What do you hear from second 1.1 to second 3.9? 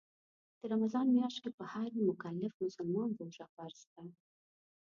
میاشت کې په هر مکلف مسلمان روژه فرض